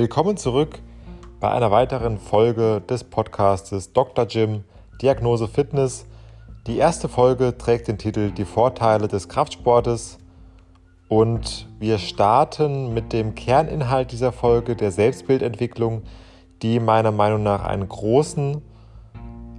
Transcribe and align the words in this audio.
Willkommen 0.00 0.36
zurück 0.36 0.78
bei 1.40 1.50
einer 1.50 1.72
weiteren 1.72 2.18
Folge 2.18 2.80
des 2.88 3.02
Podcastes 3.02 3.92
Dr. 3.92 4.26
Jim 4.26 4.62
Diagnose 5.02 5.48
Fitness. 5.48 6.06
Die 6.68 6.76
erste 6.76 7.08
Folge 7.08 7.58
trägt 7.58 7.88
den 7.88 7.98
Titel 7.98 8.30
Die 8.30 8.44
Vorteile 8.44 9.08
des 9.08 9.28
Kraftsportes 9.28 10.18
und 11.08 11.68
wir 11.80 11.98
starten 11.98 12.94
mit 12.94 13.12
dem 13.12 13.34
Kerninhalt 13.34 14.12
dieser 14.12 14.30
Folge 14.30 14.76
der 14.76 14.92
Selbstbildentwicklung, 14.92 16.02
die 16.62 16.78
meiner 16.78 17.10
Meinung 17.10 17.42
nach 17.42 17.64
einen 17.64 17.88
großen 17.88 18.62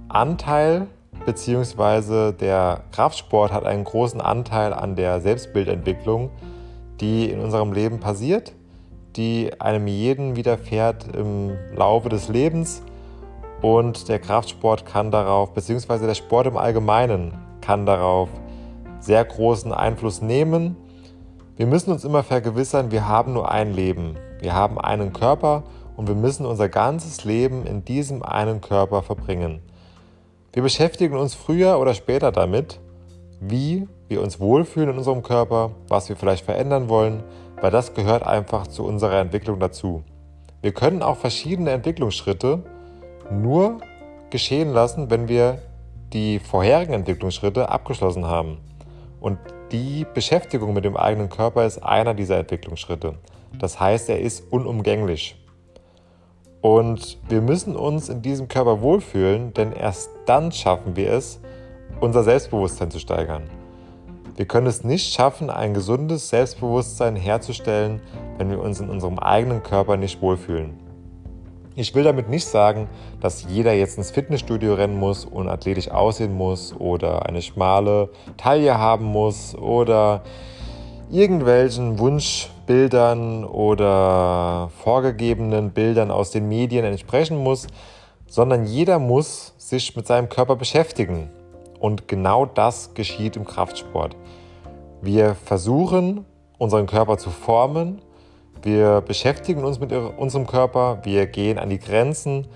Anteil 0.08 0.86
beziehungsweise 1.26 2.32
der 2.32 2.84
Kraftsport 2.92 3.52
hat 3.52 3.66
einen 3.66 3.84
großen 3.84 4.22
Anteil 4.22 4.72
an 4.72 4.96
der 4.96 5.20
Selbstbildentwicklung, 5.20 6.30
die 6.98 7.30
in 7.30 7.40
unserem 7.40 7.74
Leben 7.74 8.00
passiert 8.00 8.54
die 9.16 9.50
einem 9.60 9.86
jeden 9.86 10.36
widerfährt 10.36 11.14
im 11.14 11.56
Laufe 11.74 12.08
des 12.08 12.28
Lebens. 12.28 12.82
Und 13.62 14.08
der 14.08 14.18
Kraftsport 14.18 14.86
kann 14.86 15.10
darauf, 15.10 15.52
beziehungsweise 15.52 16.06
der 16.06 16.14
Sport 16.14 16.46
im 16.46 16.56
Allgemeinen 16.56 17.34
kann 17.60 17.84
darauf 17.86 18.28
sehr 19.00 19.24
großen 19.24 19.72
Einfluss 19.72 20.22
nehmen. 20.22 20.76
Wir 21.56 21.66
müssen 21.66 21.92
uns 21.92 22.04
immer 22.04 22.22
vergewissern, 22.22 22.90
wir 22.90 23.06
haben 23.06 23.32
nur 23.34 23.50
ein 23.50 23.74
Leben. 23.74 24.16
Wir 24.40 24.54
haben 24.54 24.78
einen 24.78 25.12
Körper 25.12 25.64
und 25.96 26.08
wir 26.08 26.14
müssen 26.14 26.46
unser 26.46 26.68
ganzes 26.68 27.24
Leben 27.24 27.66
in 27.66 27.84
diesem 27.84 28.22
einen 28.22 28.62
Körper 28.62 29.02
verbringen. 29.02 29.60
Wir 30.52 30.62
beschäftigen 30.62 31.16
uns 31.16 31.34
früher 31.34 31.78
oder 31.78 31.94
später 31.94 32.32
damit, 32.32 32.80
wie 33.40 33.86
wir 34.08 34.22
uns 34.22 34.40
wohlfühlen 34.40 34.90
in 34.90 34.98
unserem 34.98 35.22
Körper, 35.22 35.72
was 35.88 36.08
wir 36.08 36.16
vielleicht 36.16 36.44
verändern 36.44 36.88
wollen, 36.88 37.22
weil 37.60 37.70
das 37.70 37.94
gehört 37.94 38.22
einfach 38.22 38.66
zu 38.66 38.84
unserer 38.84 39.20
Entwicklung 39.20 39.60
dazu. 39.60 40.02
Wir 40.62 40.72
können 40.72 41.02
auch 41.02 41.16
verschiedene 41.16 41.70
Entwicklungsschritte 41.70 42.62
nur 43.30 43.78
geschehen 44.30 44.72
lassen, 44.72 45.10
wenn 45.10 45.28
wir 45.28 45.58
die 46.12 46.38
vorherigen 46.38 46.92
Entwicklungsschritte 46.92 47.68
abgeschlossen 47.68 48.26
haben. 48.26 48.58
Und 49.20 49.38
die 49.72 50.06
Beschäftigung 50.12 50.74
mit 50.74 50.84
dem 50.84 50.96
eigenen 50.96 51.28
Körper 51.28 51.64
ist 51.64 51.78
einer 51.78 52.14
dieser 52.14 52.38
Entwicklungsschritte. 52.38 53.14
Das 53.58 53.78
heißt, 53.78 54.08
er 54.08 54.20
ist 54.20 54.52
unumgänglich. 54.52 55.36
Und 56.60 57.18
wir 57.28 57.40
müssen 57.40 57.76
uns 57.76 58.08
in 58.08 58.20
diesem 58.22 58.48
Körper 58.48 58.82
wohlfühlen, 58.82 59.54
denn 59.54 59.72
erst 59.72 60.10
dann 60.26 60.52
schaffen 60.52 60.96
wir 60.96 61.12
es, 61.12 61.40
unser 62.00 62.22
Selbstbewusstsein 62.22 62.90
zu 62.90 62.98
steigern. 62.98 63.59
Wir 64.40 64.46
können 64.46 64.68
es 64.68 64.84
nicht 64.84 65.12
schaffen, 65.12 65.50
ein 65.50 65.74
gesundes 65.74 66.30
Selbstbewusstsein 66.30 67.14
herzustellen, 67.14 68.00
wenn 68.38 68.48
wir 68.48 68.58
uns 68.58 68.80
in 68.80 68.88
unserem 68.88 69.18
eigenen 69.18 69.62
Körper 69.62 69.98
nicht 69.98 70.22
wohlfühlen. 70.22 70.78
Ich 71.76 71.94
will 71.94 72.04
damit 72.04 72.30
nicht 72.30 72.46
sagen, 72.46 72.88
dass 73.20 73.44
jeder 73.50 73.74
jetzt 73.74 73.98
ins 73.98 74.10
Fitnessstudio 74.10 74.72
rennen 74.72 74.98
muss 74.98 75.26
und 75.26 75.50
athletisch 75.50 75.90
aussehen 75.90 76.34
muss 76.34 76.74
oder 76.74 77.26
eine 77.26 77.42
schmale 77.42 78.08
Taille 78.38 78.78
haben 78.78 79.04
muss 79.04 79.54
oder 79.54 80.22
irgendwelchen 81.10 81.98
Wunschbildern 81.98 83.44
oder 83.44 84.70
vorgegebenen 84.82 85.72
Bildern 85.72 86.10
aus 86.10 86.30
den 86.30 86.48
Medien 86.48 86.86
entsprechen 86.86 87.36
muss, 87.36 87.66
sondern 88.26 88.64
jeder 88.64 88.98
muss 89.00 89.52
sich 89.58 89.94
mit 89.96 90.06
seinem 90.06 90.30
Körper 90.30 90.56
beschäftigen. 90.56 91.28
Und 91.80 92.06
genau 92.06 92.46
das 92.46 92.94
geschieht 92.94 93.36
im 93.36 93.44
Kraftsport. 93.44 94.16
Wir 95.02 95.34
versuchen, 95.34 96.26
unseren 96.58 96.86
Körper 96.86 97.16
zu 97.18 97.30
formen. 97.30 98.02
Wir 98.62 99.00
beschäftigen 99.00 99.64
uns 99.64 99.80
mit 99.80 99.92
unserem 99.92 100.46
Körper. 100.46 101.00
Wir 101.04 101.26
gehen 101.26 101.58
an 101.58 101.70
die 101.70 101.78
Grenzen. 101.78 102.46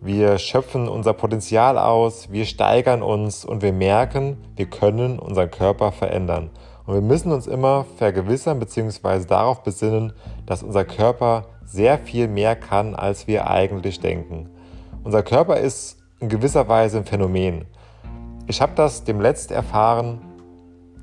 Wir 0.00 0.38
schöpfen 0.38 0.88
unser 0.88 1.12
Potenzial 1.12 1.78
aus. 1.78 2.32
Wir 2.32 2.46
steigern 2.46 3.02
uns 3.02 3.44
und 3.44 3.62
wir 3.62 3.74
merken, 3.74 4.38
wir 4.56 4.66
können 4.66 5.18
unseren 5.18 5.50
Körper 5.50 5.92
verändern. 5.92 6.50
Und 6.86 6.94
wir 6.94 7.02
müssen 7.02 7.30
uns 7.30 7.46
immer 7.46 7.84
vergewissern 7.98 8.58
bzw. 8.58 9.26
darauf 9.26 9.62
besinnen, 9.62 10.14
dass 10.46 10.62
unser 10.62 10.84
Körper 10.84 11.44
sehr 11.64 11.98
viel 11.98 12.26
mehr 12.26 12.56
kann, 12.56 12.94
als 12.94 13.26
wir 13.26 13.48
eigentlich 13.48 14.00
denken. 14.00 14.48
Unser 15.04 15.22
Körper 15.22 15.58
ist 15.58 15.98
in 16.20 16.28
gewisser 16.28 16.68
Weise 16.68 16.98
ein 16.98 17.04
Phänomen. 17.04 17.66
Ich 18.48 18.60
habe 18.60 18.72
das 18.74 19.04
dem 19.04 19.20
Letzt 19.20 19.52
erfahren 19.52 20.20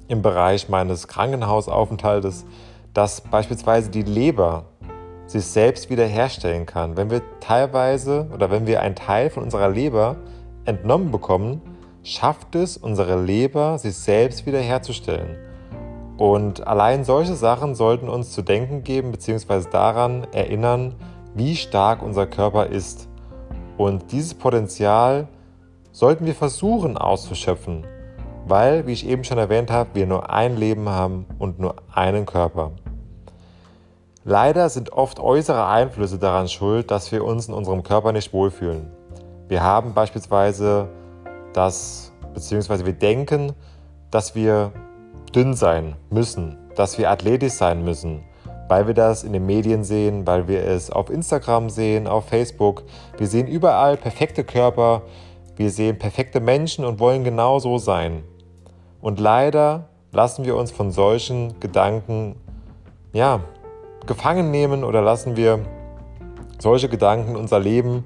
im 0.10 0.22
Bereich 0.22 0.68
meines 0.68 1.08
Krankenhausaufenthaltes, 1.08 2.46
dass 2.94 3.22
beispielsweise 3.22 3.90
die 3.90 4.02
Leber 4.02 4.66
sich 5.26 5.46
selbst 5.46 5.90
wiederherstellen 5.90 6.66
kann. 6.66 6.98
Wenn 6.98 7.10
wir 7.10 7.22
teilweise 7.40 8.28
oder 8.34 8.52
wenn 8.52 8.68
wir 8.68 8.82
einen 8.82 8.96
Teil 8.96 9.30
von 9.30 9.44
unserer 9.44 9.70
Leber 9.70 10.18
entnommen 10.66 11.12
bekommen, 11.12 11.62
schafft 12.04 12.56
es 12.56 12.76
unsere 12.76 13.22
Leber, 13.22 13.78
sich 13.78 13.96
selbst 13.96 14.46
wiederherzustellen. 14.46 15.38
Und 16.18 16.68
allein 16.68 17.06
solche 17.06 17.36
Sachen 17.36 17.76
sollten 17.76 18.10
uns 18.10 18.32
zu 18.32 18.42
denken 18.42 18.84
geben 18.84 19.12
bzw. 19.12 19.70
daran 19.72 20.28
erinnern, 20.34 20.96
wie 21.36 21.56
stark 21.56 22.02
unser 22.02 22.28
Körper 22.28 22.66
ist. 22.66 23.08
Und 23.78 24.12
dieses 24.12 24.34
Potenzial 24.34 25.30
sollten 26.00 26.26
wir 26.26 26.34
versuchen 26.34 26.98
auszuschöpfen, 26.98 27.86
weil, 28.48 28.88
wie 28.88 28.94
ich 28.94 29.06
eben 29.06 29.26
schon 29.26 29.38
erwähnt 29.38 29.70
habe, 29.70 29.90
wir 29.96 30.08
nur 30.08 30.30
ein 30.30 30.56
Leben 30.56 30.88
haben 30.88 31.26
und 31.40 31.60
nur 31.60 31.76
einen 31.94 32.26
Körper. 32.26 32.72
Leider 34.24 34.70
sind 34.70 34.94
oft 34.94 35.20
äußere 35.20 35.68
Einflüsse 35.68 36.18
daran 36.18 36.48
schuld, 36.48 36.90
dass 36.90 37.12
wir 37.12 37.26
uns 37.26 37.50
in 37.50 37.54
unserem 37.54 37.84
Körper 37.84 38.14
nicht 38.14 38.32
wohlfühlen. 38.32 38.90
Wir 39.50 39.62
haben 39.62 39.94
beispielsweise 39.94 40.88
das, 41.52 42.14
beziehungsweise 42.34 42.86
wir 42.86 42.94
denken, 42.94 43.52
dass 44.10 44.36
wir 44.36 44.72
dünn 45.36 45.54
sein 45.54 45.98
müssen, 46.10 46.58
dass 46.78 46.98
wir 46.98 47.12
athletisch 47.12 47.54
sein 47.54 47.84
müssen, 47.84 48.24
weil 48.70 48.88
wir 48.88 48.94
das 48.94 49.26
in 49.26 49.34
den 49.34 49.46
Medien 49.46 49.84
sehen, 49.84 50.26
weil 50.26 50.48
wir 50.48 50.64
es 50.64 50.92
auf 50.92 51.10
Instagram 51.10 51.70
sehen, 51.70 52.08
auf 52.08 52.30
Facebook. 52.30 52.84
Wir 53.18 53.28
sehen 53.28 53.48
überall 53.48 53.98
perfekte 53.98 54.46
Körper, 54.46 55.02
wir 55.60 55.72
sehen 55.72 56.00
perfekte 56.00 56.40
Menschen 56.40 56.86
und 56.86 57.02
wollen 57.02 57.26
genau 57.26 57.60
so 57.60 57.78
sein. 57.78 58.24
Und 59.02 59.20
leider 59.20 59.90
lassen 60.14 60.46
wir 60.46 60.56
uns 60.56 60.72
von 60.72 60.90
solchen 60.90 61.60
Gedanken 61.60 62.38
ja, 63.12 63.42
gefangen 64.06 64.52
nehmen 64.52 64.86
oder 64.86 65.02
lassen 65.02 65.36
wir 65.36 65.60
solche 66.60 66.88
Gedanken 66.88 67.36
unser 67.36 67.60
Leben 67.60 68.06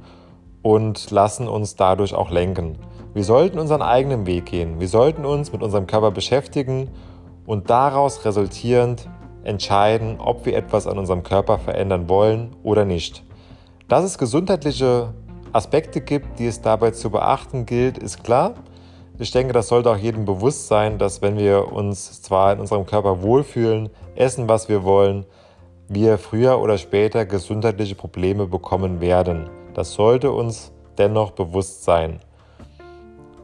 und 0.63 1.11
lassen 1.11 1.47
uns 1.47 1.75
dadurch 1.75 2.15
auch 2.15 2.31
lenken. 2.31 2.79
Wir 3.13 3.23
sollten 3.23 3.59
unseren 3.59 3.83
eigenen 3.83 4.25
Weg 4.25 4.47
gehen. 4.47 4.79
Wir 4.79 4.87
sollten 4.87 5.23
uns 5.23 5.53
mit 5.53 5.61
unserem 5.61 5.85
Körper 5.85 6.09
beschäftigen 6.09 6.89
und 7.45 7.69
daraus 7.69 8.25
resultierend 8.25 9.07
entscheiden, 9.43 10.19
ob 10.19 10.47
wir 10.47 10.57
etwas 10.57 10.87
an 10.87 10.97
unserem 10.97 11.21
Körper 11.21 11.59
verändern 11.59 12.09
wollen 12.09 12.55
oder 12.63 12.83
nicht. 12.83 13.23
Dass 13.87 14.03
es 14.03 14.17
gesundheitliche 14.17 15.13
Aspekte 15.53 16.01
gibt, 16.01 16.39
die 16.39 16.47
es 16.47 16.61
dabei 16.61 16.91
zu 16.91 17.11
beachten 17.11 17.65
gilt, 17.65 17.99
ist 17.99 18.23
klar. 18.23 18.55
Ich 19.19 19.31
denke, 19.31 19.53
das 19.53 19.67
sollte 19.67 19.91
auch 19.91 19.97
jedem 19.97 20.25
bewusst 20.25 20.67
sein, 20.67 20.97
dass 20.97 21.21
wenn 21.21 21.37
wir 21.37 21.71
uns 21.71 22.23
zwar 22.23 22.51
in 22.53 22.59
unserem 22.59 22.87
Körper 22.87 23.21
wohlfühlen, 23.21 23.89
essen, 24.15 24.49
was 24.49 24.67
wir 24.67 24.83
wollen, 24.83 25.25
wir 25.87 26.17
früher 26.17 26.59
oder 26.59 26.79
später 26.79 27.25
gesundheitliche 27.25 27.93
Probleme 27.93 28.47
bekommen 28.47 28.99
werden. 28.99 29.49
Das 29.75 29.93
sollte 29.93 30.31
uns 30.31 30.71
dennoch 30.97 31.31
bewusst 31.31 31.83
sein. 31.83 32.19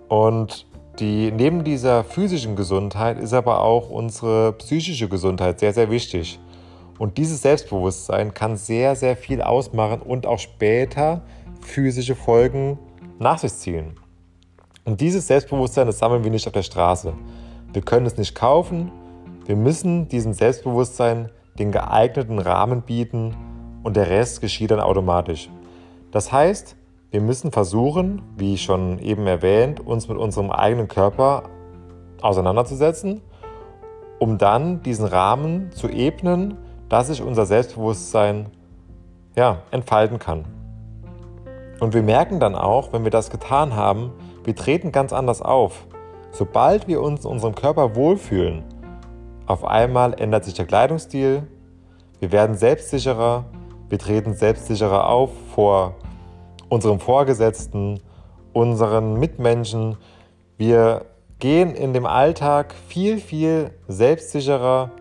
Und 0.08 0.66
die, 1.00 1.32
neben 1.32 1.64
dieser 1.64 2.04
physischen 2.04 2.56
Gesundheit 2.56 3.20
ist 3.20 3.34
aber 3.34 3.62
auch 3.62 3.92
unsere 3.92 4.54
psychische 4.54 5.08
Gesundheit 5.08 5.60
sehr, 5.60 5.74
sehr 5.74 5.92
wichtig. 5.92 6.40
Und 6.98 7.18
dieses 7.18 7.44
Selbstbewusstsein 7.44 8.34
kann 8.34 8.58
sehr, 8.58 8.96
sehr 8.96 9.16
viel 9.16 9.42
ausmachen 9.42 10.02
und 10.02 10.26
auch 10.26 10.40
später 10.40 11.22
physische 11.80 12.16
Folgen 12.16 12.78
nach 13.20 13.38
sich 13.38 13.54
ziehen. 13.54 13.96
Und 14.84 15.00
dieses 15.00 15.28
Selbstbewusstsein, 15.28 15.88
das 15.88 16.00
sammeln 16.00 16.26
wir 16.26 16.32
nicht 16.32 16.46
auf 16.46 16.52
der 16.52 16.64
Straße. 16.64 17.14
Wir 17.72 17.82
können 17.82 18.06
es 18.06 18.18
nicht 18.18 18.36
kaufen. 18.36 18.92
Wir 19.46 19.56
müssen 19.56 20.10
diesem 20.10 20.34
Selbstbewusstsein 20.34 21.30
den 21.58 21.72
geeigneten 21.72 22.38
Rahmen 22.40 22.82
bieten 22.82 23.34
und 23.84 23.96
der 23.96 24.10
Rest 24.10 24.42
geschieht 24.42 24.72
dann 24.72 24.82
automatisch. 24.82 25.50
Das 26.12 26.34
heißt, 26.34 26.76
wir 27.12 27.22
müssen 27.22 27.54
versuchen, 27.54 28.22
wie 28.36 28.58
schon 28.58 29.00
eben 29.00 29.26
erwähnt, 29.26 29.80
uns 29.80 30.10
mit 30.10 30.18
unserem 30.18 30.52
eigenen 30.52 30.90
Körper 30.90 31.44
auseinanderzusetzen, 32.22 33.22
um 34.20 34.38
dann 34.38 34.84
diesen 34.84 35.06
Rahmen 35.06 35.72
zu 35.72 35.88
ebnen, 35.88 36.58
dass 36.90 37.08
sich 37.08 37.22
unser 37.22 37.46
Selbstbewusstsein 37.46 38.48
ja, 39.38 39.62
entfalten 39.72 40.20
kann. 40.20 40.59
Und 41.80 41.94
wir 41.94 42.04
merken 42.04 42.40
dann 42.40 42.56
auch, 42.56 42.92
wenn 42.92 43.04
wir 43.04 43.12
das 43.12 43.30
getan 43.30 43.76
haben, 43.76 44.12
wir 44.44 44.56
treten 44.56 44.92
ganz 44.92 45.14
anders 45.14 45.42
auf. 45.42 45.88
Sobald 46.32 46.88
wir 46.88 47.02
uns 47.02 47.26
in 47.26 47.32
unserem 47.32 47.56
Körper 47.56 47.96
wohlfühlen, 47.96 48.64
auf 49.46 49.64
einmal 49.64 50.20
ändert 50.20 50.46
sich 50.46 50.54
der 50.54 50.66
Kleidungsstil, 50.66 51.48
wir 52.20 52.32
werden 52.32 52.56
selbstsicherer, 52.56 53.46
wir 53.88 53.98
treten 53.98 54.34
selbstsicherer 54.34 55.08
auf 55.08 55.32
vor 55.56 55.96
unserem 56.68 57.00
Vorgesetzten, 57.00 58.02
unseren 58.54 59.18
Mitmenschen. 59.18 59.98
Wir 60.58 61.06
gehen 61.40 61.74
in 61.74 61.94
dem 61.94 62.06
Alltag 62.06 62.76
viel, 62.88 63.20
viel 63.20 63.72
selbstsicherer 63.88 64.92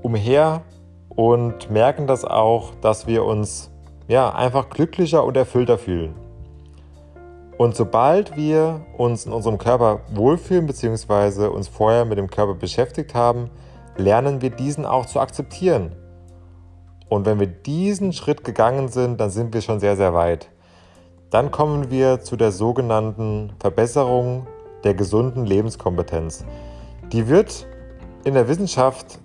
umher 0.00 0.62
und 1.10 1.70
merken 1.70 2.06
das 2.06 2.24
auch, 2.24 2.74
dass 2.80 3.06
wir 3.06 3.24
uns 3.24 3.70
ja, 4.08 4.30
einfach 4.30 4.70
glücklicher 4.70 5.24
und 5.24 5.36
erfüllter 5.36 5.78
fühlen. 5.78 6.21
Und 7.62 7.76
sobald 7.76 8.36
wir 8.36 8.80
uns 8.98 9.24
in 9.24 9.32
unserem 9.32 9.56
Körper 9.56 10.00
wohlfühlen 10.12 10.66
bzw. 10.66 11.46
uns 11.46 11.68
vorher 11.68 12.04
mit 12.04 12.18
dem 12.18 12.28
Körper 12.28 12.54
beschäftigt 12.54 13.14
haben, 13.14 13.50
lernen 13.96 14.42
wir 14.42 14.50
diesen 14.50 14.84
auch 14.84 15.06
zu 15.06 15.20
akzeptieren. 15.20 15.94
Und 17.08 17.24
wenn 17.24 17.38
wir 17.38 17.46
diesen 17.46 18.12
Schritt 18.12 18.42
gegangen 18.42 18.88
sind, 18.88 19.20
dann 19.20 19.30
sind 19.30 19.54
wir 19.54 19.60
schon 19.60 19.78
sehr, 19.78 19.94
sehr 19.94 20.12
weit. 20.12 20.50
Dann 21.30 21.52
kommen 21.52 21.88
wir 21.88 22.18
zu 22.22 22.34
der 22.34 22.50
sogenannten 22.50 23.52
Verbesserung 23.60 24.48
der 24.82 24.94
gesunden 24.94 25.46
Lebenskompetenz. 25.46 26.44
Die 27.12 27.28
wird 27.28 27.68
in 28.24 28.34
der 28.34 28.48
Wissenschaft 28.48 29.20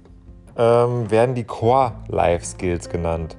ähm, 0.56 1.10
werden 1.10 1.34
die 1.34 1.44
Core 1.44 1.94
Life 2.08 2.46
Skills 2.46 2.88
genannt. 2.88 3.36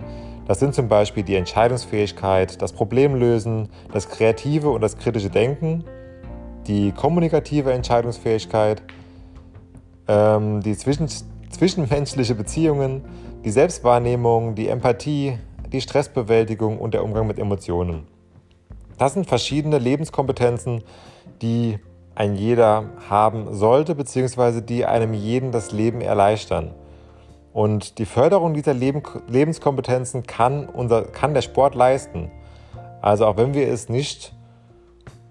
Das 0.48 0.60
sind 0.60 0.74
zum 0.74 0.88
Beispiel 0.88 1.22
die 1.22 1.36
Entscheidungsfähigkeit, 1.36 2.62
das 2.62 2.72
Problemlösen, 2.72 3.68
das 3.92 4.08
kreative 4.08 4.70
und 4.70 4.80
das 4.80 4.96
kritische 4.96 5.28
Denken, 5.28 5.84
die 6.66 6.90
kommunikative 6.92 7.70
Entscheidungsfähigkeit, 7.70 8.82
ähm, 10.08 10.62
die 10.62 10.74
zwischen, 10.74 11.06
zwischenmenschliche 11.50 12.34
Beziehungen, 12.34 13.04
die 13.44 13.50
Selbstwahrnehmung, 13.50 14.54
die 14.54 14.68
Empathie, 14.68 15.38
die 15.70 15.82
Stressbewältigung 15.82 16.78
und 16.78 16.94
der 16.94 17.04
Umgang 17.04 17.26
mit 17.26 17.38
Emotionen. 17.38 18.06
Das 18.96 19.12
sind 19.12 19.26
verschiedene 19.26 19.76
Lebenskompetenzen, 19.76 20.82
die 21.42 21.78
ein 22.14 22.36
jeder 22.36 22.84
haben 23.10 23.54
sollte, 23.54 23.94
beziehungsweise 23.94 24.62
die 24.62 24.86
einem 24.86 25.12
jeden 25.12 25.52
das 25.52 25.72
Leben 25.72 26.00
erleichtern. 26.00 26.74
Und 27.52 27.98
die 27.98 28.04
Förderung 28.04 28.54
dieser 28.54 28.74
Leben, 28.74 29.02
Lebenskompetenzen 29.26 30.24
kann, 30.26 30.68
unser, 30.68 31.02
kann 31.02 31.34
der 31.34 31.42
Sport 31.42 31.74
leisten. 31.74 32.30
Also 33.00 33.26
auch 33.26 33.36
wenn 33.36 33.54
wir 33.54 33.68
es 33.68 33.88
nicht 33.88 34.34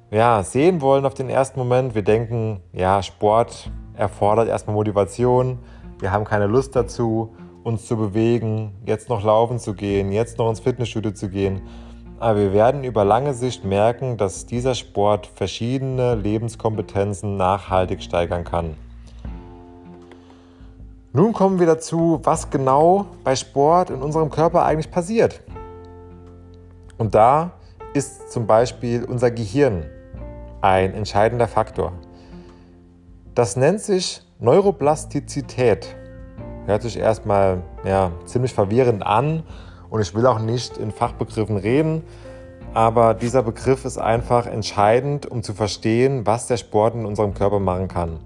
ja, 0.10 0.42
sehen 0.44 0.82
wollen 0.82 1.06
auf 1.06 1.14
den 1.14 1.30
ersten 1.30 1.60
Moment, 1.60 1.96
wir 1.96 2.02
denken, 2.02 2.62
ja, 2.74 3.04
Sport 3.04 3.72
erfordert 3.94 4.48
erstmal 4.48 4.76
Motivation, 4.76 5.60
wir 6.00 6.12
haben 6.12 6.24
keine 6.24 6.48
Lust 6.48 6.76
dazu, 6.76 7.36
uns 7.64 7.86
zu 7.86 7.98
bewegen, 7.98 8.74
jetzt 8.86 9.10
noch 9.10 9.24
laufen 9.24 9.60
zu 9.60 9.74
gehen, 9.74 10.12
jetzt 10.12 10.38
noch 10.38 10.50
ins 10.50 10.62
Fitnessstudio 10.62 11.12
zu 11.12 11.30
gehen. 11.30 11.62
Aber 12.20 12.40
wir 12.40 12.54
werden 12.54 12.84
über 12.84 13.04
lange 13.04 13.34
Sicht 13.34 13.66
merken, 13.66 14.18
dass 14.18 14.46
dieser 14.46 14.74
Sport 14.74 15.28
verschiedene 15.28 16.16
Lebenskompetenzen 16.16 17.36
nachhaltig 17.36 18.02
steigern 18.02 18.44
kann. 18.44 18.76
Nun 21.18 21.34
kommen 21.34 21.58
wir 21.58 21.66
dazu, 21.66 22.20
was 22.22 22.52
genau 22.52 23.08
bei 23.24 23.36
Sport 23.36 23.90
in 23.90 24.04
unserem 24.04 24.30
Körper 24.30 24.66
eigentlich 24.66 24.92
passiert. 24.92 25.42
Und 27.00 27.16
da 27.16 27.54
ist 27.96 28.32
zum 28.32 28.46
Beispiel 28.46 29.04
unser 29.04 29.32
Gehirn 29.32 29.88
ein 30.62 30.94
entscheidender 30.94 31.48
Faktor. 31.48 31.94
Das 33.34 33.56
nennt 33.56 33.82
sich 33.82 34.22
Neuroplastizität. 34.38 35.96
Hört 36.68 36.84
sich 36.84 37.00
erstmal 37.00 37.64
ja, 37.84 38.12
ziemlich 38.26 38.54
verwirrend 38.54 39.04
an 39.04 39.42
und 39.90 40.02
ich 40.02 40.14
will 40.14 40.28
auch 40.28 40.38
nicht 40.38 40.78
in 40.78 40.92
Fachbegriffen 40.92 41.58
reden, 41.58 42.04
aber 42.76 43.16
dieser 43.16 43.42
Begriff 43.42 43.86
ist 43.86 43.98
einfach 43.98 44.46
entscheidend, 44.46 45.26
um 45.26 45.42
zu 45.42 45.56
verstehen, 45.56 46.28
was 46.28 46.46
der 46.46 46.58
Sport 46.58 46.94
in 46.94 47.08
unserem 47.08 47.34
Körper 47.34 47.58
machen 47.58 47.88
kann. 47.88 48.20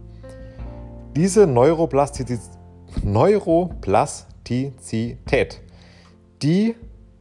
Diese 1.16 1.48
Neuroplastizität 1.48 2.61
Neuroplastizität. 3.04 5.62
Die 6.42 6.76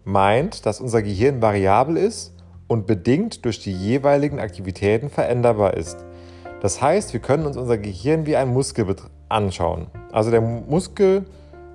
meint, 0.05 0.65
dass 0.67 0.81
unser 0.81 1.03
Gehirn 1.03 1.43
variabel 1.43 1.97
ist 1.97 2.35
und 2.69 2.87
bedingt 2.87 3.45
durch 3.45 3.61
die 3.61 3.73
jeweiligen 3.73 4.39
Aktivitäten 4.39 5.11
veränderbar 5.11 5.75
ist. 5.75 6.05
Das 6.61 6.83
heißt, 6.83 7.13
wir 7.13 7.21
können 7.21 7.47
uns 7.47 7.57
unser 7.57 7.79
Gehirn 7.79 8.27
wie 8.27 8.37
ein 8.37 8.53
Muskel 8.53 8.95
anschauen. 9.29 9.89
Also 10.13 10.31
der 10.31 10.41
Muskel 10.41 11.25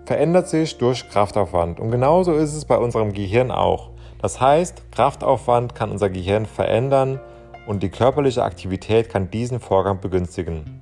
verändert 0.05 0.47
sich 0.47 0.77
durch 0.77 1.09
Kraftaufwand. 1.09 1.79
Und 1.79 1.91
genauso 1.91 2.33
ist 2.33 2.53
es 2.53 2.65
bei 2.65 2.77
unserem 2.77 3.13
Gehirn 3.13 3.51
auch. 3.51 3.89
Das 4.21 4.39
heißt, 4.39 4.91
Kraftaufwand 4.91 5.75
kann 5.75 5.91
unser 5.91 6.09
Gehirn 6.09 6.45
verändern 6.45 7.19
und 7.67 7.83
die 7.83 7.89
körperliche 7.89 8.43
Aktivität 8.43 9.09
kann 9.09 9.31
diesen 9.31 9.59
Vorgang 9.59 9.99
begünstigen. 9.99 10.81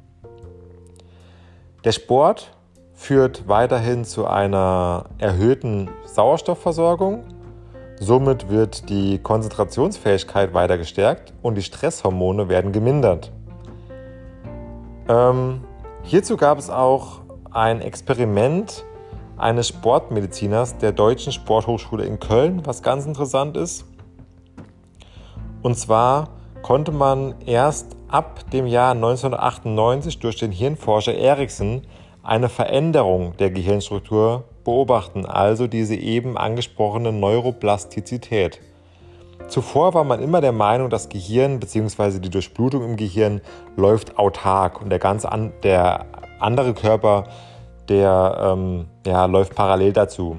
Der 1.83 1.91
Sport 1.91 2.55
führt 2.93 3.47
weiterhin 3.47 4.05
zu 4.05 4.27
einer 4.27 5.05
erhöhten 5.17 5.89
Sauerstoffversorgung. 6.05 7.23
Somit 7.99 8.49
wird 8.49 8.89
die 8.89 9.19
Konzentrationsfähigkeit 9.19 10.53
weiter 10.53 10.77
gestärkt 10.77 11.33
und 11.41 11.55
die 11.55 11.63
Stresshormone 11.63 12.49
werden 12.49 12.71
gemindert. 12.71 13.31
Ähm, 15.09 15.61
hierzu 16.03 16.37
gab 16.37 16.57
es 16.57 16.69
auch 16.69 17.21
ein 17.51 17.81
Experiment 17.81 18.85
eines 19.37 19.67
Sportmediziners 19.67 20.77
der 20.77 20.91
Deutschen 20.91 21.31
Sporthochschule 21.31 22.05
in 22.05 22.19
Köln, 22.19 22.65
was 22.65 22.81
ganz 22.81 23.05
interessant 23.05 23.57
ist. 23.57 23.85
Und 25.61 25.77
zwar 25.77 26.29
konnte 26.61 26.91
man 26.91 27.35
erst 27.45 27.95
ab 28.07 28.49
dem 28.51 28.67
Jahr 28.67 28.91
1998 28.91 30.19
durch 30.19 30.37
den 30.37 30.51
Hirnforscher 30.51 31.15
Erikson 31.15 31.81
eine 32.23 32.47
Veränderung 32.47 33.35
der 33.37 33.51
Gehirnstruktur 33.51 34.45
beobachten, 34.63 35.25
also 35.25 35.67
diese 35.67 35.95
eben 35.95 36.37
angesprochene 36.37 37.11
Neuroplastizität. 37.11 38.61
Zuvor 39.49 39.93
war 39.93 40.05
man 40.05 40.21
immer 40.21 40.39
der 40.39 40.53
Meinung, 40.53 40.89
das 40.89 41.09
Gehirn 41.09 41.59
bzw. 41.59 42.19
die 42.19 42.29
Durchblutung 42.29 42.83
im 42.83 42.95
Gehirn 42.95 43.41
läuft 43.75 44.17
autark 44.17 44.81
und 44.81 44.89
der 44.89 44.99
ganz 44.99 45.25
an, 45.25 45.51
der 45.63 46.05
andere 46.39 46.73
Körper, 46.73 47.25
der 47.89 48.37
ähm, 48.41 48.85
ja, 49.05 49.25
läuft 49.25 49.53
parallel 49.53 49.91
dazu. 49.91 50.37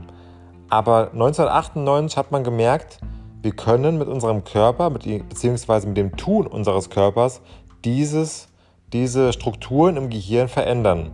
Aber 0.70 1.10
1998 1.12 2.16
hat 2.16 2.32
man 2.32 2.42
gemerkt, 2.44 2.98
wir 3.42 3.52
können 3.52 3.98
mit 3.98 4.08
unserem 4.08 4.42
Körper 4.42 4.88
bzw. 4.88 5.86
mit 5.86 5.98
dem 5.98 6.16
Tun 6.16 6.46
unseres 6.46 6.88
Körpers 6.88 7.42
dieses, 7.84 8.48
diese 8.94 9.34
Strukturen 9.34 9.98
im 9.98 10.08
Gehirn 10.08 10.48
verändern. 10.48 11.10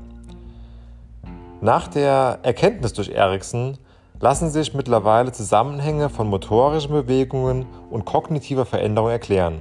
Nach 1.62 1.88
der 1.88 2.38
Erkenntnis 2.42 2.94
durch 2.94 3.10
Erikson 3.10 3.76
lassen 4.18 4.48
sich 4.48 4.72
mittlerweile 4.72 5.30
Zusammenhänge 5.32 6.08
von 6.08 6.28
motorischen 6.28 6.92
Bewegungen 6.92 7.66
und 7.90 8.06
kognitiver 8.06 8.64
Veränderung 8.64 9.10
erklären. 9.10 9.60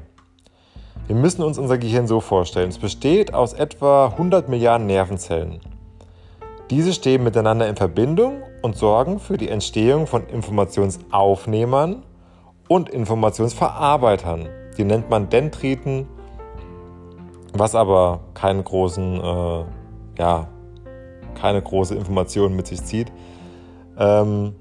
Wir 1.07 1.15
müssen 1.15 1.43
uns 1.43 1.57
unser 1.57 1.77
Gehirn 1.77 2.07
so 2.07 2.21
vorstellen. 2.21 2.69
Es 2.69 2.77
besteht 2.77 3.33
aus 3.33 3.51
etwa 3.51 4.07
100 4.07 4.47
Milliarden 4.47 4.87
Nervenzellen. 4.87 5.59
Diese 6.69 6.93
stehen 6.93 7.23
miteinander 7.23 7.67
in 7.67 7.75
Verbindung 7.75 8.43
und 8.61 8.77
sorgen 8.77 9.19
für 9.19 9.37
die 9.37 9.49
Entstehung 9.49 10.07
von 10.07 10.25
Informationsaufnehmern 10.27 12.03
und 12.69 12.89
Informationsverarbeitern. 12.89 14.47
Die 14.77 14.85
nennt 14.85 15.09
man 15.09 15.29
Dendriten, 15.29 16.07
was 17.53 17.75
aber 17.75 18.21
keinen 18.35 18.63
großen 18.63 19.19
äh, 19.19 19.63
ja, 20.19 20.47
keine 21.35 21.61
große 21.61 21.95
Information 21.95 22.55
mit 22.55 22.67
sich 22.67 22.83
zieht. 22.83 23.11
Ähm, 23.97 24.55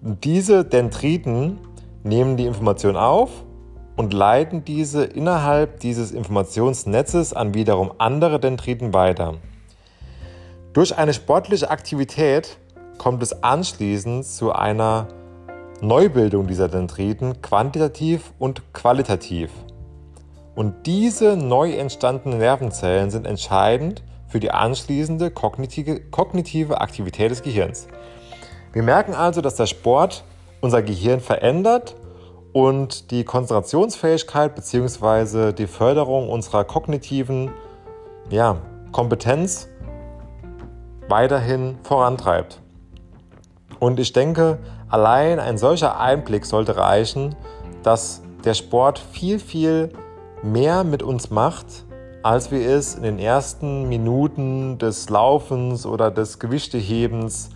diese 0.00 0.64
Dendriten 0.64 1.58
nehmen 2.02 2.36
die 2.36 2.46
Information 2.46 2.96
auf 2.96 3.30
und 3.96 4.12
leiten 4.12 4.64
diese 4.64 5.04
innerhalb 5.04 5.80
dieses 5.80 6.12
Informationsnetzes 6.12 7.32
an 7.32 7.54
wiederum 7.54 7.92
andere 7.98 8.40
Dendriten 8.40 8.92
weiter. 8.92 9.34
Durch 10.72 10.96
eine 10.96 11.14
sportliche 11.14 11.70
Aktivität 11.70 12.58
kommt 12.98 13.22
es 13.22 13.42
anschließend 13.42 14.24
zu 14.24 14.52
einer 14.52 15.08
Neubildung 15.80 16.46
dieser 16.46 16.68
Dendriten 16.68 17.40
quantitativ 17.42 18.32
und 18.38 18.72
qualitativ. 18.72 19.50
Und 20.54 20.86
diese 20.86 21.36
neu 21.36 21.72
entstandenen 21.72 22.38
Nervenzellen 22.38 23.10
sind 23.10 23.26
entscheidend 23.26 24.02
für 24.34 24.40
die 24.40 24.50
anschließende 24.50 25.30
kognitive, 25.30 26.00
kognitive 26.10 26.80
Aktivität 26.80 27.30
des 27.30 27.44
Gehirns. 27.44 27.86
Wir 28.72 28.82
merken 28.82 29.14
also, 29.14 29.40
dass 29.40 29.54
der 29.54 29.66
Sport 29.66 30.24
unser 30.60 30.82
Gehirn 30.82 31.20
verändert 31.20 31.94
und 32.52 33.12
die 33.12 33.22
Konzentrationsfähigkeit 33.22 34.56
bzw. 34.56 35.52
die 35.52 35.68
Förderung 35.68 36.28
unserer 36.28 36.64
kognitiven 36.64 37.52
ja, 38.28 38.56
Kompetenz 38.90 39.68
weiterhin 41.08 41.78
vorantreibt. 41.84 42.60
Und 43.78 44.00
ich 44.00 44.12
denke, 44.12 44.58
allein 44.88 45.38
ein 45.38 45.58
solcher 45.58 46.00
Einblick 46.00 46.44
sollte 46.44 46.76
reichen, 46.76 47.36
dass 47.84 48.20
der 48.44 48.54
Sport 48.54 48.98
viel, 48.98 49.38
viel 49.38 49.90
mehr 50.42 50.82
mit 50.82 51.04
uns 51.04 51.30
macht, 51.30 51.84
als 52.24 52.50
wir 52.50 52.66
es 52.66 52.94
in 52.94 53.02
den 53.02 53.18
ersten 53.18 53.86
Minuten 53.86 54.78
des 54.78 55.10
Laufens 55.10 55.84
oder 55.84 56.10
des 56.10 56.38
Gewichtehebens 56.38 57.50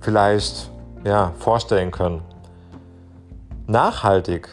vielleicht 0.00 0.70
ja, 1.02 1.32
vorstellen 1.38 1.90
können. 1.90 2.20
Nachhaltig 3.66 4.50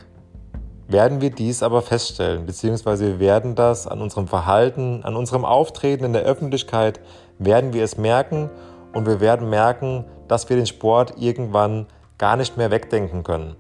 werden 0.88 1.20
wir 1.20 1.32
dies 1.32 1.62
aber 1.62 1.82
feststellen, 1.82 2.46
beziehungsweise 2.46 3.06
wir 3.06 3.20
werden 3.20 3.56
das 3.56 3.86
an 3.86 4.00
unserem 4.00 4.30
Verhalten, 4.30 5.02
an 5.04 5.18
unserem 5.18 5.44
Auftreten 5.44 6.06
in 6.06 6.14
der 6.14 6.22
Öffentlichkeit, 6.22 7.02
werden 7.38 7.74
wir 7.74 7.84
es 7.84 7.98
merken 7.98 8.50
und 8.94 9.08
wir 9.08 9.20
werden 9.20 9.50
merken, 9.50 10.06
dass 10.30 10.48
wir 10.48 10.56
den 10.56 10.68
Sport 10.68 11.16
irgendwann 11.18 11.86
gar 12.18 12.38
nicht 12.38 12.56
mehr 12.56 12.72
wegdenken 12.72 13.24
können. 13.24 13.58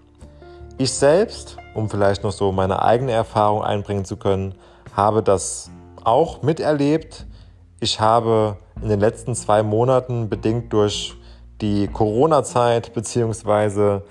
Ich 0.77 0.93
selbst, 0.93 1.57
um 1.73 1.89
vielleicht 1.89 2.23
noch 2.23 2.31
so 2.31 2.53
meine 2.53 2.83
eigene 2.83 3.11
Erfahrung 3.11 3.63
einbringen 3.63 4.05
zu 4.05 4.15
können, 4.15 4.55
habe 4.95 5.21
das 5.21 5.69
auch 6.05 6.41
miterlebt. 6.41 7.25
Ich 7.79 7.99
habe 7.99 8.57
in 8.81 8.89
den 8.89 8.99
letzten 8.99 9.35
zwei 9.35 9.63
Monaten 9.63 10.29
bedingt 10.29 10.73
durch 10.73 11.15
die 11.61 11.87
Corona-Zeit 11.87 12.93
bzw. 12.93 14.01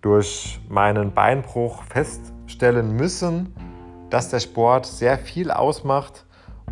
durch 0.00 0.60
meinen 0.68 1.12
Beinbruch 1.12 1.82
feststellen 1.84 2.96
müssen, 2.96 3.54
dass 4.10 4.30
der 4.30 4.40
Sport 4.40 4.86
sehr 4.86 5.18
viel 5.18 5.50
ausmacht 5.50 6.24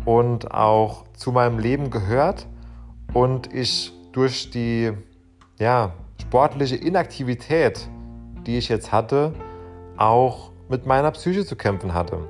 und 0.05 0.51
auch 0.51 1.03
zu 1.13 1.31
meinem 1.31 1.59
Leben 1.59 1.89
gehört 1.89 2.47
und 3.13 3.53
ich 3.53 3.93
durch 4.11 4.49
die 4.49 4.91
ja, 5.59 5.93
sportliche 6.21 6.75
Inaktivität, 6.75 7.87
die 8.45 8.57
ich 8.57 8.69
jetzt 8.69 8.91
hatte, 8.91 9.33
auch 9.97 10.51
mit 10.69 10.85
meiner 10.85 11.11
Psyche 11.11 11.45
zu 11.45 11.55
kämpfen 11.55 11.93
hatte. 11.93 12.29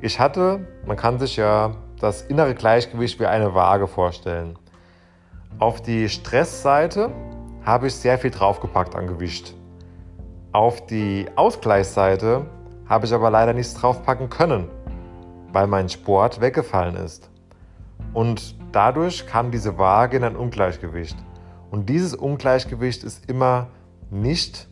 Ich 0.00 0.20
hatte, 0.20 0.60
man 0.86 0.96
kann 0.96 1.18
sich 1.18 1.36
ja 1.36 1.74
das 1.98 2.22
innere 2.22 2.54
Gleichgewicht 2.54 3.18
wie 3.18 3.26
eine 3.26 3.54
Waage 3.54 3.88
vorstellen. 3.88 4.56
Auf 5.58 5.82
die 5.82 6.08
Stressseite 6.08 7.10
habe 7.64 7.88
ich 7.88 7.96
sehr 7.96 8.16
viel 8.16 8.30
draufgepackt 8.30 8.94
an 8.94 9.08
Gewicht. 9.08 9.56
Auf 10.52 10.86
die 10.86 11.26
Ausgleichsseite 11.34 12.46
habe 12.88 13.06
ich 13.06 13.12
aber 13.12 13.28
leider 13.30 13.52
nichts 13.52 13.74
draufpacken 13.74 14.30
können, 14.30 14.68
weil 15.52 15.66
mein 15.66 15.88
Sport 15.88 16.40
weggefallen 16.40 16.94
ist. 16.94 17.28
Und 18.14 18.54
dadurch 18.70 19.26
kam 19.26 19.50
diese 19.50 19.78
Waage 19.78 20.18
in 20.18 20.22
ein 20.24 20.36
Ungleichgewicht. 20.36 21.16
Und 21.72 21.88
dieses 21.88 22.14
Ungleichgewicht 22.14 23.02
ist 23.02 23.28
immer 23.28 23.66
nicht 24.10 24.67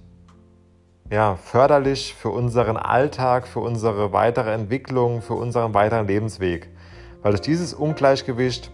ja, 1.11 1.37
förderlich 1.37 2.15
für 2.15 2.31
unseren 2.31 2.77
Alltag, 2.77 3.47
für 3.47 3.61
unsere 3.61 4.13
weitere 4.13 4.53
Entwicklung, 4.53 5.23
für 5.23 5.35
unseren 5.35 5.75
weiteren 5.75 6.07
Lebensweg. 6.07 6.69
Weil 7.23 7.33
durch 7.33 7.43
dieses 7.43 7.75
Ungleichgewicht 7.75 8.71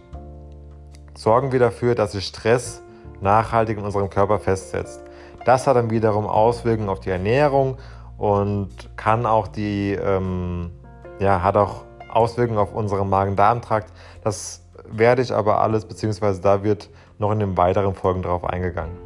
sorgen 1.15 1.51
wir 1.51 1.59
dafür, 1.59 1.95
dass 1.95 2.13
sich 2.13 2.25
Stress 2.25 2.81
nachhaltig 3.21 3.77
in 3.77 3.83
unserem 3.83 4.09
Körper 4.09 4.39
festsetzt. 4.39 5.01
Das 5.45 5.67
hat 5.67 5.75
dann 5.75 5.89
wiederum 5.89 6.25
Auswirkungen 6.25 6.89
auf 6.89 6.99
die 6.99 7.09
Ernährung 7.09 7.77
und 8.17 8.69
kann 8.95 9.25
auch 9.25 9.47
die, 9.47 9.91
ähm, 9.93 10.71
ja, 11.19 11.43
hat 11.43 11.55
auch 11.57 11.83
Auswirkungen 12.09 12.59
auf 12.59 12.73
unseren 12.73 13.09
Magen-Darm-Trakt. 13.09 13.91
Das 14.23 14.61
werde 14.89 15.21
ich 15.21 15.33
aber 15.33 15.61
alles, 15.61 15.85
beziehungsweise 15.85 16.41
da 16.41 16.63
wird 16.63 16.89
noch 17.19 17.31
in 17.31 17.39
den 17.39 17.57
weiteren 17.57 17.93
Folgen 17.93 18.21
darauf 18.21 18.43
eingegangen. 18.45 18.97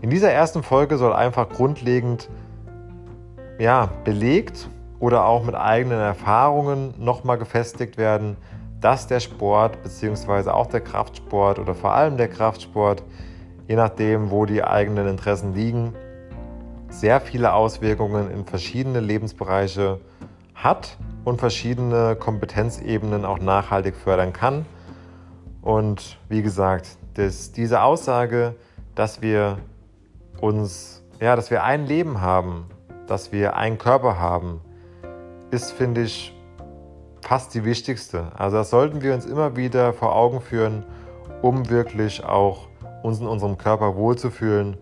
In 0.00 0.10
dieser 0.10 0.30
ersten 0.30 0.62
Folge 0.62 0.96
soll 0.96 1.12
einfach 1.12 1.48
grundlegend 1.48 2.28
ja, 3.58 3.90
belegt 4.04 4.68
oder 5.00 5.26
auch 5.26 5.44
mit 5.44 5.54
eigenen 5.54 5.98
Erfahrungen 5.98 6.94
nochmal 6.98 7.38
gefestigt 7.38 7.98
werden, 7.98 8.36
dass 8.80 9.06
der 9.06 9.20
Sport 9.20 9.82
bzw. 9.82 10.50
auch 10.50 10.66
der 10.66 10.80
Kraftsport 10.80 11.58
oder 11.58 11.74
vor 11.74 11.92
allem 11.92 12.16
der 12.16 12.28
Kraftsport, 12.28 13.02
je 13.66 13.76
nachdem, 13.76 14.30
wo 14.30 14.46
die 14.46 14.62
eigenen 14.62 15.08
Interessen 15.08 15.54
liegen, 15.54 15.94
sehr 16.88 17.20
viele 17.20 17.52
Auswirkungen 17.52 18.30
in 18.30 18.44
verschiedene 18.44 19.00
Lebensbereiche 19.00 20.00
hat 20.54 20.96
und 21.24 21.38
verschiedene 21.38 22.16
Kompetenzebenen 22.16 23.24
auch 23.24 23.38
nachhaltig 23.38 23.94
fördern 23.96 24.32
kann. 24.32 24.64
Und 25.60 26.18
wie 26.28 26.42
gesagt, 26.42 26.96
dass 27.14 27.52
diese 27.52 27.82
Aussage, 27.82 28.54
dass 28.94 29.22
wir 29.22 29.58
uns, 30.40 31.02
ja, 31.20 31.36
dass 31.36 31.50
wir 31.50 31.64
ein 31.64 31.86
Leben 31.86 32.20
haben, 32.20 32.66
dass 33.08 33.32
wir 33.32 33.56
einen 33.56 33.78
Körper 33.78 34.18
haben, 34.18 34.60
ist, 35.50 35.72
finde 35.72 36.02
ich, 36.02 36.34
fast 37.20 37.54
die 37.54 37.64
wichtigste. 37.64 38.30
Also 38.36 38.58
das 38.58 38.70
sollten 38.70 39.02
wir 39.02 39.14
uns 39.14 39.26
immer 39.26 39.56
wieder 39.56 39.92
vor 39.92 40.14
Augen 40.14 40.40
führen, 40.40 40.84
um 41.42 41.68
wirklich 41.68 42.24
auch 42.24 42.68
uns 43.02 43.20
in 43.20 43.26
unserem 43.26 43.58
Körper 43.58 43.96
wohlzufühlen 43.96 44.76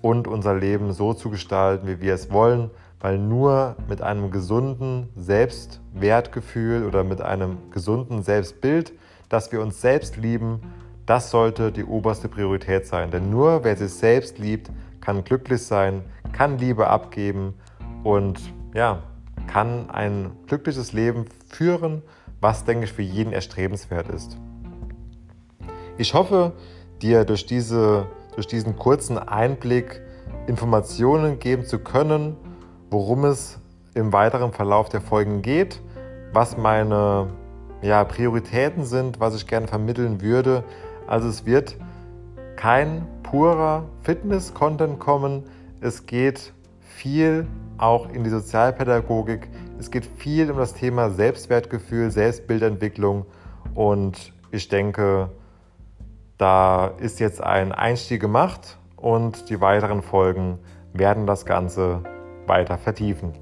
und 0.00 0.26
unser 0.26 0.54
Leben 0.54 0.92
so 0.92 1.12
zu 1.12 1.28
gestalten, 1.28 1.86
wie 1.86 2.00
wir 2.00 2.14
es 2.14 2.32
wollen, 2.32 2.70
weil 3.00 3.18
nur 3.18 3.76
mit 3.88 4.00
einem 4.00 4.30
gesunden 4.30 5.10
Selbstwertgefühl 5.16 6.86
oder 6.86 7.04
mit 7.04 7.20
einem 7.20 7.58
gesunden 7.70 8.22
Selbstbild 8.22 8.92
dass 9.32 9.50
wir 9.50 9.62
uns 9.62 9.80
selbst 9.80 10.18
lieben, 10.18 10.60
das 11.06 11.30
sollte 11.30 11.72
die 11.72 11.84
oberste 11.84 12.28
Priorität 12.28 12.86
sein. 12.86 13.10
Denn 13.10 13.30
nur 13.30 13.64
wer 13.64 13.74
sich 13.76 13.94
selbst 13.94 14.38
liebt, 14.38 14.70
kann 15.00 15.24
glücklich 15.24 15.62
sein, 15.62 16.04
kann 16.32 16.58
Liebe 16.58 16.86
abgeben 16.88 17.54
und 18.04 18.40
ja, 18.74 19.02
kann 19.46 19.90
ein 19.90 20.32
glückliches 20.46 20.92
Leben 20.92 21.26
führen, 21.48 22.02
was, 22.40 22.64
denke 22.64 22.84
ich, 22.84 22.92
für 22.92 23.02
jeden 23.02 23.32
erstrebenswert 23.32 24.08
ist. 24.08 24.36
Ich 25.98 26.14
hoffe, 26.14 26.52
dir 27.02 27.24
durch, 27.24 27.46
diese, 27.46 28.06
durch 28.34 28.46
diesen 28.46 28.76
kurzen 28.76 29.18
Einblick 29.18 30.00
Informationen 30.46 31.38
geben 31.38 31.64
zu 31.64 31.78
können, 31.78 32.36
worum 32.90 33.24
es 33.24 33.58
im 33.94 34.12
weiteren 34.12 34.52
Verlauf 34.52 34.88
der 34.88 35.00
Folgen 35.00 35.42
geht, 35.42 35.80
was 36.32 36.56
meine 36.56 37.28
ja, 37.82 38.04
Prioritäten 38.04 38.84
sind, 38.84 39.20
was 39.20 39.34
ich 39.34 39.46
gerne 39.46 39.68
vermitteln 39.68 40.20
würde. 40.20 40.64
Also 41.06 41.28
es 41.28 41.44
wird 41.44 41.76
kein 42.56 43.06
purer 43.22 43.84
Fitness-Content 44.02 44.98
kommen. 44.98 45.44
Es 45.80 46.06
geht 46.06 46.52
viel 46.80 47.46
auch 47.82 48.08
in 48.08 48.22
die 48.22 48.30
Sozialpädagogik. 48.30 49.48
Es 49.78 49.90
geht 49.90 50.06
viel 50.06 50.50
um 50.50 50.56
das 50.56 50.72
Thema 50.72 51.10
Selbstwertgefühl, 51.10 52.10
Selbstbildentwicklung 52.10 53.26
und 53.74 54.32
ich 54.52 54.68
denke, 54.68 55.30
da 56.38 56.86
ist 56.98 57.18
jetzt 57.20 57.42
ein 57.42 57.72
Einstieg 57.72 58.20
gemacht 58.20 58.78
und 58.96 59.50
die 59.50 59.60
weiteren 59.60 60.02
Folgen 60.02 60.58
werden 60.92 61.26
das 61.26 61.44
Ganze 61.44 62.02
weiter 62.46 62.78
vertiefen. 62.78 63.32